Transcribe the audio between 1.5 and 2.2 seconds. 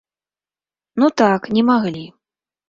не маглі.